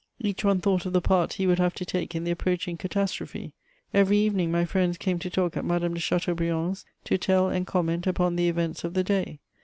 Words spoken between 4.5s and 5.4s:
friends came to